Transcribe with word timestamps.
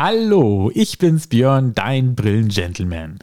Hallo, 0.00 0.70
ich 0.74 0.98
bin's 0.98 1.26
Björn, 1.26 1.74
dein 1.74 2.14
Brillen-Gentleman. 2.14 3.18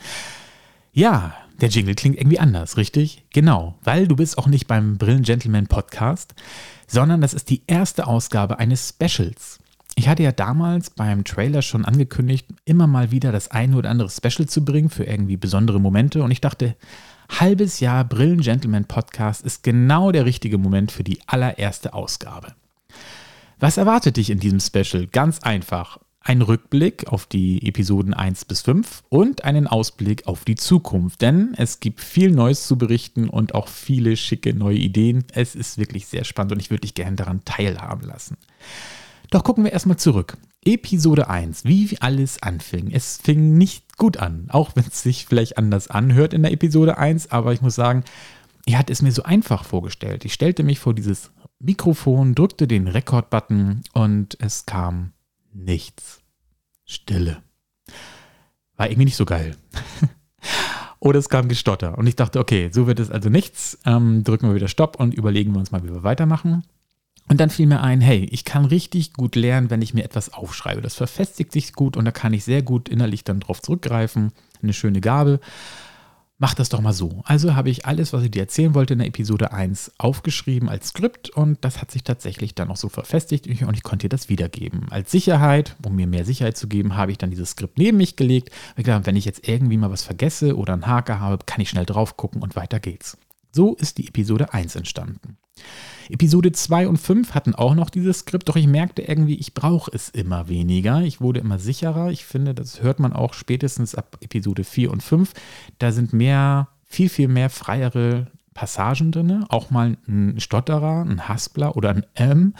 Ja, 0.92 1.34
der 1.62 1.70
Jingle 1.70 1.96
klingt 1.96 2.18
irgendwie 2.18 2.38
anders, 2.38 2.76
richtig? 2.76 3.24
Genau, 3.34 3.76
weil 3.86 4.10
du 4.10 4.18
bist 4.18 4.38
auch 4.38 4.48
nicht 4.48 4.68
beim 4.68 4.98
Brillen-Gentleman 4.98 5.68
Podcast, 5.68 6.36
sondern 6.86 7.22
das 7.22 7.34
ist 7.34 7.50
die 7.50 7.62
erste 7.66 8.08
Ausgabe 8.08 8.60
eines 8.60 8.90
Specials. 8.90 9.60
Ich 9.96 10.10
hatte 10.10 10.24
ja 10.24 10.34
damals 10.34 10.90
beim 10.90 11.24
Trailer 11.24 11.62
schon 11.62 11.86
angekündigt, 11.86 12.46
immer 12.66 12.88
mal 12.88 13.10
wieder 13.10 13.32
das 13.32 13.52
eine 13.52 13.78
oder 13.78 13.90
andere 13.90 14.10
Special 14.10 14.46
zu 14.46 14.66
bringen 14.66 14.90
für 14.90 15.06
irgendwie 15.06 15.38
besondere 15.38 15.80
Momente 15.80 16.24
und 16.24 16.32
ich 16.32 16.42
dachte, 16.42 16.76
halbes 17.30 17.80
Jahr 17.80 18.04
Brillen 18.04 18.42
Gentleman 18.42 18.84
Podcast 18.84 19.46
ist 19.46 19.64
genau 19.64 20.12
der 20.12 20.26
richtige 20.26 20.58
Moment 20.58 20.92
für 20.92 21.06
die 21.06 21.20
allererste 21.26 21.94
Ausgabe. 21.94 22.54
Was 23.62 23.78
erwartet 23.78 24.18
dich 24.18 24.30
in 24.30 24.42
diesem 24.42 24.60
Special? 24.60 25.08
Ganz 25.08 25.40
einfach. 25.40 26.00
Ein 26.28 26.42
Rückblick 26.42 27.08
auf 27.10 27.28
die 27.28 27.68
Episoden 27.68 28.16
1 28.16 28.46
bis 28.46 28.64
5 28.64 29.04
und 29.10 29.44
einen 29.44 29.68
Ausblick 29.68 30.26
auf 30.26 30.44
die 30.44 30.56
Zukunft. 30.56 31.22
Denn 31.22 31.54
es 31.56 31.80
gibt 31.80 32.02
viel 32.02 32.32
Neues 32.32 32.66
zu 32.66 32.80
berichten 32.80 33.30
und 33.30 33.54
auch 33.54 33.68
viele 33.68 34.18
schicke 34.18 34.56
neue 34.56 34.78
Ideen. 34.78 35.24
Es 35.34 35.54
ist 35.54 35.78
wirklich 35.78 36.08
sehr 36.08 36.24
spannend 36.24 36.54
und 36.54 36.60
ich 36.60 36.72
würde 36.72 36.82
dich 36.82 36.96
gerne 36.96 37.16
daran 37.16 37.46
teilhaben 37.46 38.08
lassen. 38.08 38.38
Doch 39.30 39.44
gucken 39.44 39.66
wir 39.66 39.72
erstmal 39.72 39.98
zurück. 39.98 40.36
Episode 40.66 41.30
1, 41.30 41.64
wie 41.66 41.96
alles 42.00 42.42
anfing. 42.42 42.90
Es 42.90 43.20
fing 43.22 43.56
nicht 43.60 43.96
gut 43.96 44.18
an, 44.18 44.48
auch 44.50 44.72
wenn 44.76 44.86
es 44.86 45.04
sich 45.04 45.28
vielleicht 45.28 45.60
anders 45.60 45.90
anhört 45.92 46.34
in 46.34 46.42
der 46.42 46.54
Episode 46.54 46.98
1, 46.98 47.30
aber 47.32 47.54
ich 47.54 47.62
muss 47.62 47.76
sagen, 47.76 48.04
er 48.66 48.80
hat 48.80 48.90
es 48.90 49.04
mir 49.04 49.12
so 49.12 49.22
einfach 49.22 49.64
vorgestellt. 49.64 50.26
Ich 50.26 50.34
stellte 50.34 50.64
mich 50.64 50.80
vor 50.80 50.96
dieses 50.96 51.30
Mikrofon, 51.60 52.34
drückte 52.34 52.68
den 52.68 52.88
Rekord-Button 52.88 53.82
und 53.94 54.38
es 54.42 54.66
kam 54.66 55.12
nichts. 55.56 56.25
Stille. 56.86 57.42
War 58.78 58.88
irgendwie 58.88 59.06
nicht 59.06 59.18
so 59.18 59.26
geil. 59.26 59.56
Oder 61.00 61.20
es 61.20 61.30
kam 61.30 61.48
Gestotter. 61.48 61.98
Und 61.98 62.08
ich 62.08 62.16
dachte, 62.16 62.40
okay, 62.40 62.70
so 62.72 62.88
wird 62.88 63.00
es 63.00 63.12
also 63.12 63.30
nichts. 63.30 63.78
Ähm, 63.86 64.24
drücken 64.24 64.48
wir 64.48 64.56
wieder 64.56 64.68
Stopp 64.68 65.00
und 65.00 65.14
überlegen 65.14 65.54
wir 65.54 65.60
uns 65.60 65.72
mal, 65.72 65.84
wie 65.84 65.94
wir 65.94 66.04
weitermachen. 66.04 66.64
Und 67.28 67.40
dann 67.40 67.50
fiel 67.50 67.66
mir 67.68 67.82
ein, 67.82 68.02
hey, 68.02 68.28
ich 68.32 68.46
kann 68.46 68.66
richtig 68.66 69.14
gut 69.14 69.36
lernen, 69.36 69.70
wenn 69.70 69.82
ich 69.82 69.94
mir 69.94 70.04
etwas 70.04 70.34
aufschreibe. 70.34 70.82
Das 70.82 70.96
verfestigt 70.96 71.52
sich 71.52 71.74
gut 71.74 71.98
und 71.98 72.06
da 72.06 72.12
kann 72.12 72.34
ich 72.34 72.44
sehr 72.44 72.62
gut 72.62 72.88
innerlich 72.88 73.24
dann 73.24 73.40
drauf 73.40 73.62
zurückgreifen. 73.62 74.32
Eine 74.62 74.74
schöne 74.74 75.02
Gabe. 75.02 75.40
Mach 76.38 76.54
das 76.54 76.68
doch 76.68 76.82
mal 76.82 76.92
so. 76.92 77.22
Also 77.24 77.56
habe 77.56 77.70
ich 77.70 77.86
alles, 77.86 78.12
was 78.12 78.24
ich 78.24 78.32
dir 78.32 78.42
erzählen 78.42 78.76
wollte 78.76 78.92
in 78.92 79.00
der 79.00 79.08
Episode 79.08 79.54
1 79.54 79.94
aufgeschrieben 79.98 80.68
als 80.68 80.90
Skript 80.90 81.30
und 81.30 81.64
das 81.64 81.80
hat 81.82 81.92
sich 81.92 82.04
tatsächlich 82.04 82.54
dann 82.54 82.70
auch 82.70 82.76
so 82.76 82.90
verfestigt 82.90 83.48
und 83.48 83.74
ich 83.74 83.84
konnte 83.84 84.06
dir 84.06 84.10
das 84.10 84.28
wiedergeben. 84.28 84.88
Als 84.90 85.12
Sicherheit, 85.12 85.78
um 85.86 85.96
mir 85.96 86.08
mehr 86.08 86.26
Sicherheit 86.26 86.58
zu 86.58 86.68
geben, 86.68 86.98
habe 86.98 87.14
ich 87.14 87.18
dann 87.18 87.30
dieses 87.30 87.52
Skript 87.52 87.78
neben 87.78 87.96
mich 87.96 88.18
gelegt. 88.18 88.50
Ich 88.76 88.84
glaube, 88.84 89.06
wenn 89.06 89.16
ich 89.16 89.24
jetzt 89.24 89.48
irgendwie 89.48 89.78
mal 89.78 89.92
was 89.92 90.04
vergesse 90.04 90.58
oder 90.58 90.74
einen 90.74 90.88
Haker 90.88 91.22
habe, 91.22 91.46
kann 91.46 91.62
ich 91.62 91.70
schnell 91.70 91.86
drauf 91.86 92.18
gucken 92.18 92.42
und 92.42 92.58
weiter 92.58 92.82
geht's. 92.82 93.18
So 93.56 93.74
ist 93.76 94.00
die 94.00 94.10
Episode 94.10 94.54
1 94.54 94.76
entstanden. 94.76 95.38
Episode 96.10 96.52
2 96.52 96.90
und 96.90 96.98
5 96.98 97.34
hatten 97.34 97.56
auch 97.56 97.74
noch 97.74 97.90
dieses 97.90 98.20
Skript, 98.20 98.50
doch 98.50 98.58
ich 98.58 98.68
merkte 98.68 99.02
irgendwie, 99.04 99.36
ich 99.36 99.54
brauche 99.54 99.90
es 99.94 100.10
immer 100.10 100.50
weniger. 100.50 101.02
Ich 101.04 101.22
wurde 101.22 101.40
immer 101.40 101.58
sicherer. 101.58 102.12
Ich 102.12 102.26
finde, 102.26 102.54
das 102.54 102.84
hört 102.84 103.00
man 103.00 103.14
auch 103.14 103.34
spätestens 103.34 103.96
ab 103.96 104.18
Episode 104.20 104.66
4 104.66 104.92
und 104.92 105.02
5. 105.02 105.32
Da 105.80 105.94
sind 105.94 106.12
mehr, 106.12 106.68
viel, 106.84 107.08
viel 107.08 107.30
mehr 107.30 107.50
freiere 107.50 108.28
Passagen 108.54 109.14
drin. 109.14 109.46
Auch 109.48 109.72
mal 109.72 109.96
ein 110.06 110.38
Stotterer, 110.42 111.06
ein 111.06 111.30
Haspler 111.30 111.78
oder 111.78 111.92
ein 111.92 112.06
M. 112.14 112.56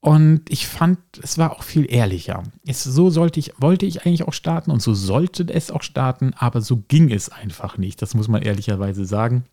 Und 0.00 0.48
ich 0.48 0.66
fand, 0.66 0.98
es 1.22 1.36
war 1.36 1.52
auch 1.52 1.62
viel 1.62 1.92
ehrlicher. 1.92 2.42
Es, 2.66 2.82
so 2.82 3.10
sollte 3.10 3.38
ich, 3.38 3.52
wollte 3.58 3.84
ich 3.84 4.06
eigentlich 4.06 4.26
auch 4.26 4.32
starten 4.32 4.70
und 4.70 4.80
so 4.80 4.94
sollte 4.94 5.46
es 5.52 5.70
auch 5.70 5.82
starten, 5.82 6.32
aber 6.36 6.62
so 6.62 6.78
ging 6.88 7.10
es 7.10 7.28
einfach 7.28 7.76
nicht. 7.76 8.00
Das 8.00 8.14
muss 8.14 8.28
man 8.28 8.40
ehrlicherweise 8.40 9.04
sagen. 9.04 9.44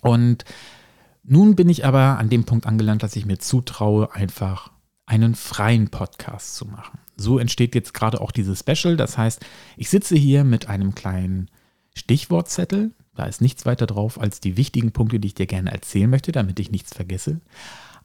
Und 0.00 0.44
nun 1.22 1.56
bin 1.56 1.68
ich 1.68 1.84
aber 1.84 2.18
an 2.18 2.30
dem 2.30 2.44
Punkt 2.44 2.66
angelangt, 2.66 3.02
dass 3.02 3.16
ich 3.16 3.26
mir 3.26 3.38
zutraue, 3.38 4.14
einfach 4.14 4.70
einen 5.04 5.34
freien 5.34 5.88
Podcast 5.88 6.56
zu 6.56 6.66
machen. 6.66 6.98
So 7.16 7.38
entsteht 7.38 7.74
jetzt 7.74 7.94
gerade 7.94 8.20
auch 8.20 8.32
dieses 8.32 8.60
Special. 8.60 8.96
Das 8.96 9.18
heißt, 9.18 9.44
ich 9.76 9.90
sitze 9.90 10.16
hier 10.16 10.44
mit 10.44 10.68
einem 10.68 10.94
kleinen 10.94 11.50
Stichwortzettel. 11.94 12.92
Da 13.14 13.24
ist 13.24 13.40
nichts 13.40 13.66
weiter 13.66 13.86
drauf 13.86 14.20
als 14.20 14.40
die 14.40 14.56
wichtigen 14.56 14.92
Punkte, 14.92 15.20
die 15.20 15.28
ich 15.28 15.34
dir 15.34 15.46
gerne 15.46 15.72
erzählen 15.72 16.10
möchte, 16.10 16.32
damit 16.32 16.60
ich 16.60 16.70
nichts 16.70 16.94
vergesse. 16.94 17.40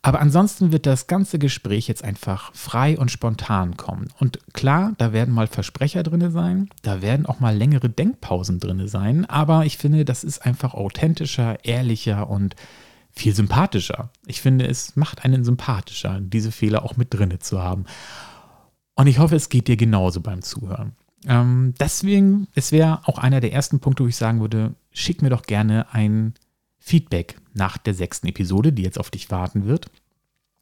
Aber 0.03 0.19
ansonsten 0.19 0.71
wird 0.71 0.87
das 0.87 1.05
ganze 1.05 1.37
Gespräch 1.37 1.87
jetzt 1.87 2.03
einfach 2.03 2.51
frei 2.55 2.97
und 2.97 3.11
spontan 3.11 3.77
kommen. 3.77 4.07
Und 4.19 4.39
klar, 4.53 4.93
da 4.97 5.13
werden 5.13 5.33
mal 5.33 5.45
Versprecher 5.45 6.01
drin 6.01 6.31
sein, 6.31 6.69
da 6.81 7.03
werden 7.03 7.27
auch 7.27 7.39
mal 7.39 7.55
längere 7.55 7.87
Denkpausen 7.87 8.59
drin 8.59 8.87
sein, 8.87 9.25
aber 9.25 9.65
ich 9.65 9.77
finde, 9.77 10.03
das 10.03 10.23
ist 10.23 10.43
einfach 10.43 10.73
authentischer, 10.73 11.63
ehrlicher 11.63 12.29
und 12.29 12.55
viel 13.11 13.35
sympathischer. 13.35 14.09
Ich 14.25 14.41
finde, 14.41 14.67
es 14.67 14.95
macht 14.95 15.23
einen 15.23 15.43
sympathischer, 15.43 16.19
diese 16.19 16.51
Fehler 16.51 16.83
auch 16.83 16.97
mit 16.97 17.13
drinne 17.13 17.39
zu 17.39 17.61
haben. 17.61 17.85
Und 18.95 19.07
ich 19.07 19.19
hoffe, 19.19 19.35
es 19.35 19.49
geht 19.49 19.67
dir 19.67 19.77
genauso 19.77 20.21
beim 20.21 20.41
Zuhören. 20.41 20.93
Ähm, 21.27 21.75
deswegen, 21.79 22.47
es 22.55 22.71
wäre 22.71 23.01
auch 23.05 23.19
einer 23.19 23.39
der 23.39 23.53
ersten 23.53 23.79
Punkte, 23.79 24.03
wo 24.03 24.07
ich 24.07 24.15
sagen 24.15 24.39
würde, 24.39 24.73
schick 24.91 25.21
mir 25.21 25.29
doch 25.29 25.43
gerne 25.43 25.93
ein 25.93 26.33
Feedback 26.81 27.37
nach 27.53 27.77
der 27.77 27.93
sechsten 27.93 28.27
Episode, 28.27 28.73
die 28.73 28.81
jetzt 28.81 28.99
auf 28.99 29.11
dich 29.11 29.31
warten 29.31 29.65
wird. 29.65 29.89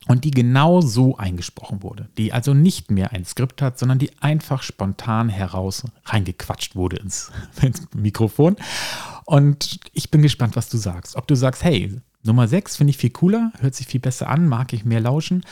Und 0.07 0.23
die 0.23 0.31
genau 0.31 0.79
so 0.79 1.17
eingesprochen 1.17 1.83
wurde. 1.83 2.07
Die 2.17 2.31
also 2.31 2.53
nicht 2.53 2.89
mehr 2.89 3.11
ein 3.11 3.25
Skript 3.25 3.61
hat, 3.61 3.77
sondern 3.77 3.99
die 3.99 4.11
einfach 4.21 4.63
spontan 4.63 5.27
heraus 5.27 5.83
reingequatscht 6.05 6.75
wurde 6.75 6.97
ins, 6.97 7.31
ins 7.61 7.87
Mikrofon. 7.93 8.55
Und 9.25 9.79
ich 9.93 10.09
bin 10.09 10.21
gespannt, 10.21 10.55
was 10.55 10.69
du 10.69 10.77
sagst. 10.77 11.17
Ob 11.17 11.27
du 11.27 11.35
sagst, 11.35 11.63
hey, 11.63 11.99
Nummer 12.23 12.47
6 12.47 12.77
finde 12.77 12.91
ich 12.91 12.97
viel 12.97 13.09
cooler, 13.09 13.51
hört 13.59 13.75
sich 13.75 13.87
viel 13.87 13.99
besser 13.99 14.29
an, 14.29 14.47
mag 14.47 14.71
ich 14.73 14.85
mehr 14.85 15.01
lauschen. 15.01 15.43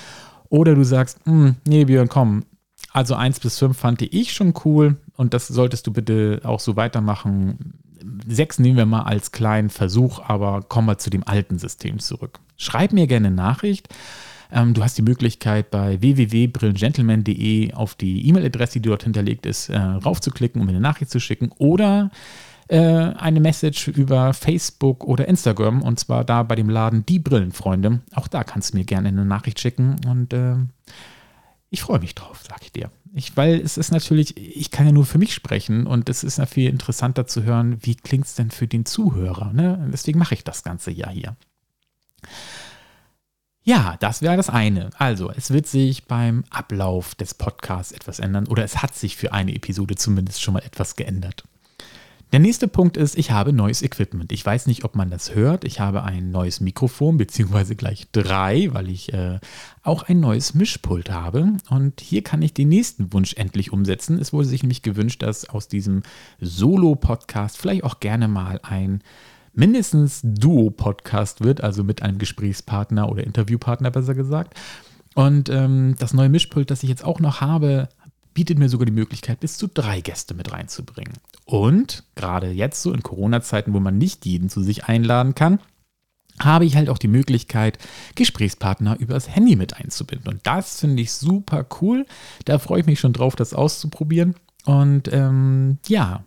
Oder 0.50 0.75
du 0.75 0.83
sagst, 0.83 1.19
hm, 1.25 1.56
nee, 1.67 1.85
Björn, 1.85 2.07
komm. 2.07 2.45
Also 2.94 3.16
1 3.16 3.41
bis 3.41 3.59
5 3.59 3.77
fand 3.77 4.01
ich 4.01 4.33
schon 4.33 4.53
cool 4.66 4.97
und 5.16 5.33
das 5.33 5.47
solltest 5.47 5.88
du 5.88 5.91
bitte 5.91 6.41
auch 6.44 6.59
so 6.59 6.75
weitermachen. 6.75 7.79
6 8.28 8.59
nehmen 8.59 8.78
wir 8.78 8.85
mal 8.85 9.03
als 9.03 9.31
kleinen 9.31 9.69
Versuch, 9.69 10.19
aber 10.19 10.62
kommen 10.62 10.88
wir 10.88 10.97
zu 10.97 11.09
dem 11.09 11.28
alten 11.28 11.59
System 11.59 12.00
zurück. 12.00 12.40
Schreib 12.57 12.94
mir 12.94 13.07
gerne 13.07 13.31
Nachricht. 13.31 13.90
Ähm, 14.51 14.73
du 14.73 14.84
hast 14.84 14.97
die 14.97 15.01
Möglichkeit 15.01 15.72
bei 15.72 16.01
www.brillengentleman.de 16.01 17.73
auf 17.73 17.95
die 17.95 18.28
E-Mail-Adresse, 18.28 18.79
die 18.79 18.90
dort 18.90 19.03
hinterlegt 19.03 19.45
ist, 19.45 19.69
äh, 19.69 19.78
raufzuklicken, 19.78 20.62
um 20.62 20.68
mir 20.68 20.72
eine 20.72 20.81
Nachricht 20.81 21.12
zu 21.12 21.19
schicken. 21.19 21.51
Oder 21.57 22.12
äh, 22.69 22.78
eine 22.78 23.40
Message 23.40 23.88
über 23.88 24.34
Facebook 24.34 25.03
oder 25.06 25.28
Instagram 25.28 25.81
und 25.81 26.00
zwar 26.00 26.24
da 26.24 26.44
bei 26.44 26.56
dem 26.56 26.69
Laden 26.69 27.06
Die 27.06 27.19
Brillenfreunde. 27.19 28.01
Auch 28.13 28.28
da 28.28 28.44
kannst 28.44 28.74
du 28.74 28.78
mir 28.78 28.85
gerne 28.85 29.09
eine 29.09 29.25
Nachricht 29.25 29.59
schicken 29.59 29.97
und 30.07 30.34
äh, 30.34 30.56
ich 31.69 31.81
freue 31.81 32.00
mich 32.00 32.16
drauf, 32.16 32.44
sag 32.47 32.62
ich 32.62 32.72
dir. 32.72 32.89
Ich, 33.13 33.35
weil 33.38 33.59
es 33.59 33.78
ist 33.78 33.91
natürlich, 33.91 34.38
ich 34.38 34.72
kann 34.72 34.85
ja 34.85 34.91
nur 34.91 35.06
für 35.06 35.18
mich 35.18 35.34
sprechen 35.34 35.88
und 35.88 36.09
es 36.09 36.23
ist 36.23 36.38
ja 36.38 36.45
viel 36.45 36.69
interessanter 36.69 37.28
zu 37.28 37.44
hören, 37.44 37.78
wie 37.81 37.95
klingt 37.95 38.25
es 38.25 38.35
denn 38.35 38.51
für 38.51 38.68
den 38.68 38.85
Zuhörer. 38.85 39.53
Ne? 39.53 39.90
Deswegen 39.91 40.19
mache 40.19 40.34
ich 40.34 40.44
das 40.44 40.63
Ganze 40.63 40.91
ja 40.91 41.09
hier. 41.09 41.35
Ja, 43.63 43.97
das 44.00 44.22
wäre 44.22 44.38
das 44.38 44.50
eine. 44.50 44.91
Also, 44.97 45.29
es 45.29 45.51
wird 45.51 45.68
sich 45.68 46.06
beim 46.06 46.45
Ablauf 46.50 47.16
des 47.16 47.34
Podcasts 47.34 47.91
etwas 47.91 48.19
ändern 48.19 48.47
oder 48.47 48.63
es 48.63 48.81
hat 48.81 48.95
sich 48.95 49.18
für 49.18 49.34
eine 49.34 49.53
Episode 49.53 49.95
zumindest 49.95 50.41
schon 50.41 50.53
mal 50.53 50.63
etwas 50.63 50.95
geändert. 50.95 51.44
Der 52.33 52.39
nächste 52.41 52.68
Punkt 52.68 52.97
ist, 52.97 53.18
ich 53.18 53.31
habe 53.31 53.53
neues 53.53 53.81
Equipment. 53.81 54.33
Ich 54.33 54.45
weiß 54.45 54.68
nicht, 54.68 54.83
ob 54.83 54.97
man 54.97 55.09
das 55.09 55.33
hört. 55.33 55.63
Ich 55.63 55.79
habe 55.79 56.03
ein 56.03 56.29
neues 56.29 56.59
Mikrofon, 56.59 57.15
beziehungsweise 57.15 57.77
gleich 57.77 58.07
drei, 58.12 58.68
weil 58.74 58.89
ich 58.89 59.13
äh, 59.13 59.39
auch 59.81 60.03
ein 60.03 60.19
neues 60.19 60.53
Mischpult 60.53 61.09
habe. 61.09 61.53
Und 61.69 62.01
hier 62.01 62.24
kann 62.24 62.41
ich 62.41 62.53
den 62.53 62.68
nächsten 62.68 63.13
Wunsch 63.13 63.33
endlich 63.35 63.71
umsetzen. 63.71 64.19
Es 64.19 64.33
wurde 64.33 64.50
sich 64.50 64.62
nämlich 64.62 64.81
gewünscht, 64.81 65.24
dass 65.24 65.47
aus 65.47 65.69
diesem 65.69 66.03
Solo-Podcast 66.41 67.57
vielleicht 67.57 67.85
auch 67.85 68.01
gerne 68.01 68.27
mal 68.27 68.59
ein 68.62 69.01
mindestens 69.53 70.19
Duo-Podcast 70.21 71.45
wird, 71.45 71.62
also 71.62 71.85
mit 71.85 72.01
einem 72.01 72.18
Gesprächspartner 72.18 73.09
oder 73.09 73.24
Interviewpartner 73.24 73.89
besser 73.89 74.15
gesagt. 74.15 74.53
Und 75.15 75.47
ähm, 75.47 75.95
das 75.97 76.13
neue 76.13 76.29
Mischpult, 76.29 76.71
das 76.71 76.83
ich 76.83 76.89
jetzt 76.89 77.06
auch 77.06 77.21
noch 77.21 77.39
habe, 77.39 77.88
bietet 78.38 78.60
mir 78.60 78.69
sogar 78.69 78.86
die 78.86 78.92
Möglichkeit, 78.92 79.39
bis 79.39 79.57
zu 79.57 79.66
drei 79.68 80.00
Gäste 80.00 80.36
mit 80.36 80.51
reinzubringen. 80.51 81.16
Und 81.45 82.04
gerade 82.13 82.51
jetzt 82.51 82.84
so 82.84 82.94
in 82.94 83.01
Corona-Zeiten, 83.01 83.74
wo 83.74 83.80
man 83.80 83.98
nicht 83.98 84.28
jeden 84.28 84.48
zu 84.48 84.62
sich 84.62 84.86
einladen 84.86 85.34
kann, 85.34 85.57
habe 86.39 86.63
ich 86.63 86.75
halt 86.75 86.88
auch 86.88 87.00
die 87.00 87.07
Möglichkeit, 87.07 87.80
Gesprächspartner 88.13 89.00
übers 89.00 89.28
Handy 89.28 89.56
mit 89.56 89.78
einzubinden. 89.78 90.31
Und 90.31 90.45
das 90.45 90.80
finde 90.80 91.01
ich 91.01 91.13
super 91.13 91.66
cool. 91.81 92.06
Da 92.45 92.60
freue 92.60 92.81
ich 92.81 92.86
mich 92.86 93.00
schon 93.00 93.12
drauf, 93.12 93.36
das 93.36 93.56
auszuprobieren. 93.56 94.36
Und 94.66 95.12
ähm, 95.12 95.80
ja, 95.88 96.24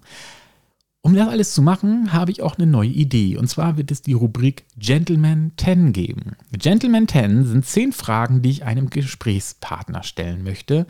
um 1.03 1.15
das 1.15 1.29
alles 1.29 1.55
zu 1.55 1.63
machen, 1.63 2.13
habe 2.13 2.33
ich 2.33 2.43
auch 2.43 2.59
eine 2.59 2.67
neue 2.67 2.89
Idee. 2.89 3.37
Und 3.37 3.47
zwar 3.47 3.77
wird 3.77 3.93
es 3.93 4.03
die 4.03 4.15
Rubrik 4.15 4.65
Gentleman 4.77 5.53
10 5.59 5.93
geben. 5.93 6.33
Gentleman 6.51 7.07
10 7.07 7.45
sind 7.45 7.67
zehn 7.67 7.93
Fragen, 7.93 8.43
die 8.43 8.51
ich 8.51 8.65
einem 8.65 8.91
Gesprächspartner 8.91 10.03
stellen 10.03 10.43
möchte. 10.43 10.89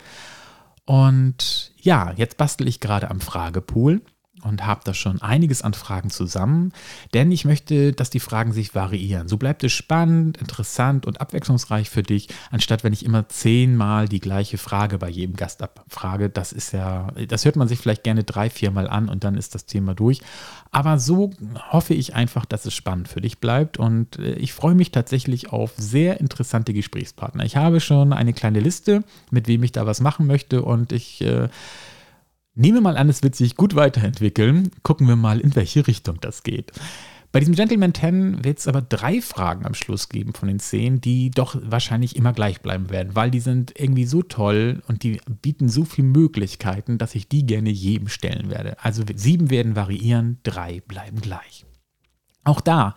Und 0.85 1.73
ja, 1.77 2.13
jetzt 2.15 2.37
bastel 2.37 2.67
ich 2.67 2.79
gerade 2.79 3.09
am 3.09 3.21
Fragepool 3.21 4.01
und 4.43 4.65
habe 4.65 4.81
da 4.83 4.93
schon 4.93 5.21
einiges 5.21 5.61
an 5.61 5.73
Fragen 5.73 6.09
zusammen, 6.09 6.71
denn 7.13 7.31
ich 7.31 7.45
möchte, 7.45 7.93
dass 7.93 8.09
die 8.09 8.19
Fragen 8.19 8.51
sich 8.51 8.75
variieren. 8.75 9.27
So 9.27 9.37
bleibt 9.37 9.63
es 9.63 9.71
spannend, 9.71 10.37
interessant 10.37 11.05
und 11.05 11.21
abwechslungsreich 11.21 11.89
für 11.89 12.03
dich, 12.03 12.29
anstatt 12.49 12.83
wenn 12.83 12.93
ich 12.93 13.05
immer 13.05 13.27
zehnmal 13.29 14.07
die 14.07 14.19
gleiche 14.19 14.57
Frage 14.57 14.97
bei 14.97 15.09
jedem 15.09 15.35
Gast 15.35 15.61
abfrage. 15.61 16.29
Das 16.29 16.51
ist 16.51 16.73
ja, 16.73 17.07
das 17.27 17.45
hört 17.45 17.55
man 17.55 17.67
sich 17.67 17.79
vielleicht 17.79 18.03
gerne 18.03 18.23
drei, 18.23 18.49
viermal 18.49 18.87
an 18.87 19.09
und 19.09 19.23
dann 19.23 19.35
ist 19.35 19.55
das 19.55 19.65
Thema 19.65 19.93
durch. 19.93 20.21
Aber 20.71 20.99
so 20.99 21.31
hoffe 21.71 21.93
ich 21.93 22.15
einfach, 22.15 22.45
dass 22.45 22.65
es 22.65 22.73
spannend 22.73 23.09
für 23.09 23.21
dich 23.21 23.39
bleibt 23.39 23.77
und 23.77 24.17
äh, 24.19 24.33
ich 24.33 24.53
freue 24.53 24.75
mich 24.75 24.91
tatsächlich 24.91 25.51
auf 25.51 25.73
sehr 25.77 26.19
interessante 26.19 26.73
Gesprächspartner. 26.73 27.45
Ich 27.45 27.57
habe 27.57 27.79
schon 27.79 28.13
eine 28.13 28.33
kleine 28.33 28.59
Liste, 28.59 29.03
mit 29.29 29.47
wem 29.47 29.63
ich 29.63 29.71
da 29.71 29.85
was 29.85 29.99
machen 29.99 30.27
möchte 30.27 30.61
und 30.61 30.91
ich 30.91 31.21
äh, 31.21 31.49
Nehmen 32.53 32.77
wir 32.77 32.81
mal 32.81 32.97
an, 32.97 33.07
es 33.07 33.23
wird 33.23 33.35
sich 33.35 33.55
gut 33.55 33.75
weiterentwickeln. 33.75 34.71
Gucken 34.83 35.07
wir 35.07 35.15
mal, 35.15 35.39
in 35.39 35.55
welche 35.55 35.87
Richtung 35.87 36.19
das 36.19 36.43
geht. 36.43 36.73
Bei 37.31 37.39
diesem 37.39 37.55
Gentleman 37.55 37.93
10 37.93 38.43
wird 38.43 38.59
es 38.59 38.67
aber 38.67 38.81
drei 38.81 39.21
Fragen 39.21 39.65
am 39.65 39.73
Schluss 39.73 40.09
geben 40.09 40.33
von 40.33 40.49
den 40.49 40.59
zehn, 40.59 40.99
die 40.99 41.31
doch 41.31 41.55
wahrscheinlich 41.63 42.17
immer 42.17 42.33
gleich 42.33 42.59
bleiben 42.59 42.89
werden, 42.89 43.15
weil 43.15 43.31
die 43.31 43.39
sind 43.39 43.79
irgendwie 43.79 44.03
so 44.03 44.21
toll 44.21 44.83
und 44.89 45.03
die 45.03 45.21
bieten 45.41 45.69
so 45.69 45.85
viele 45.85 46.07
Möglichkeiten, 46.07 46.97
dass 46.97 47.15
ich 47.15 47.29
die 47.29 47.45
gerne 47.45 47.69
jedem 47.69 48.09
stellen 48.09 48.49
werde. 48.49 48.75
Also 48.83 49.03
sieben 49.15 49.49
werden 49.49 49.77
variieren, 49.77 50.39
drei 50.43 50.81
bleiben 50.81 51.21
gleich. 51.21 51.65
Auch 52.43 52.59
da 52.59 52.95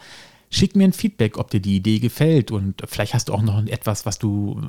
Schick 0.55 0.77
mir 0.77 0.85
ein 0.85 0.93
Feedback, 0.93 1.37
ob 1.37 1.51
dir 1.51 1.59
die 1.59 1.75
Idee 1.75 1.99
gefällt 1.99 2.53
und 2.53 2.81
vielleicht 2.87 3.13
hast 3.13 3.29
du 3.29 3.33
auch 3.35 3.43
noch 3.43 3.67
etwas, 3.67 4.07
was 4.07 4.21
du, 4.21 4.63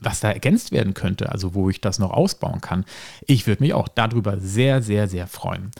was 0.00 0.18
da 0.18 0.32
ergänzt 0.32 0.72
werden 0.72 0.94
könnte, 0.94 1.30
also 1.30 1.54
wo 1.54 1.70
ich 1.70 1.80
das 1.80 2.00
noch 2.00 2.10
ausbauen 2.10 2.60
kann. 2.60 2.84
Ich 3.24 3.46
würde 3.46 3.62
mich 3.62 3.72
auch 3.72 3.86
darüber 3.86 4.40
sehr, 4.40 4.82
sehr, 4.82 5.06
sehr 5.06 5.28
freuen. 5.28 5.70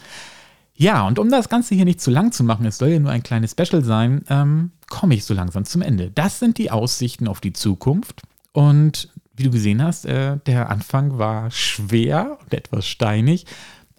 Ja, 0.76 1.04
und 1.08 1.18
um 1.18 1.28
das 1.28 1.48
Ganze 1.48 1.74
hier 1.74 1.84
nicht 1.84 2.00
zu 2.00 2.12
lang 2.12 2.30
zu 2.30 2.44
machen, 2.44 2.66
es 2.66 2.78
soll 2.78 2.90
ja 2.90 3.00
nur 3.00 3.10
ein 3.10 3.24
kleines 3.24 3.50
Special 3.50 3.82
sein, 3.82 4.22
ähm, 4.28 4.70
komme 4.88 5.16
ich 5.16 5.24
so 5.24 5.34
langsam 5.34 5.64
zum 5.64 5.82
Ende. 5.82 6.12
Das 6.12 6.38
sind 6.38 6.56
die 6.56 6.70
Aussichten 6.70 7.26
auf 7.26 7.40
die 7.40 7.52
Zukunft. 7.52 8.22
Und 8.52 9.08
wie 9.34 9.42
du 9.42 9.50
gesehen 9.50 9.82
hast, 9.82 10.04
äh, 10.04 10.36
der 10.46 10.70
Anfang 10.70 11.18
war 11.18 11.50
schwer 11.50 12.38
und 12.40 12.54
etwas 12.54 12.86
steinig. 12.86 13.44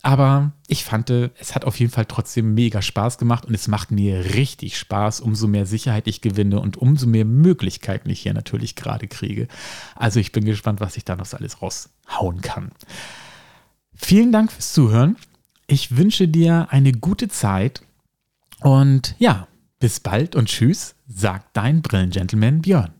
Aber 0.01 0.53
ich 0.67 0.85
fand, 0.85 1.09
es 1.09 1.55
hat 1.55 1.65
auf 1.65 1.79
jeden 1.79 1.91
Fall 1.91 2.05
trotzdem 2.05 2.53
mega 2.53 2.81
Spaß 2.81 3.17
gemacht 3.17 3.45
und 3.45 3.53
es 3.53 3.67
macht 3.67 3.91
mir 3.91 4.35
richtig 4.35 4.77
Spaß, 4.77 5.19
umso 5.19 5.47
mehr 5.47 5.65
Sicherheit 5.65 6.07
ich 6.07 6.21
gewinne 6.21 6.59
und 6.61 6.77
umso 6.77 7.05
mehr 7.05 7.25
Möglichkeiten 7.25 8.09
ich 8.09 8.21
hier 8.21 8.33
natürlich 8.33 8.75
gerade 8.75 9.07
kriege. 9.07 9.47
Also 9.95 10.19
ich 10.19 10.31
bin 10.31 10.45
gespannt, 10.45 10.79
was 10.79 10.95
ich 10.95 11.03
da 11.03 11.15
noch 11.15 11.31
alles 11.33 11.61
raushauen 11.61 12.41
kann. 12.41 12.71
Vielen 13.93 14.31
Dank 14.31 14.51
fürs 14.51 14.71
Zuhören. 14.71 15.17
Ich 15.67 15.97
wünsche 15.97 16.27
dir 16.27 16.67
eine 16.69 16.93
gute 16.93 17.27
Zeit 17.27 17.81
und 18.61 19.15
ja, 19.19 19.47
bis 19.79 19.99
bald 19.99 20.35
und 20.35 20.47
tschüss, 20.47 20.95
sagt 21.07 21.55
dein 21.57 21.81
Brillengentleman 21.81 22.61
Björn. 22.61 22.93